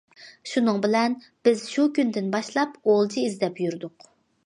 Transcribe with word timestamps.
شۇنىڭ 0.51 0.79
بىلەن 0.85 1.17
بىز 1.49 1.63
شۇ 1.75 1.87
كۈندىن 1.99 2.35
باشلاپ« 2.39 2.83
ئولجا» 2.83 3.29
ئىزدەپ 3.31 3.65
يۈردۇق. 3.67 4.13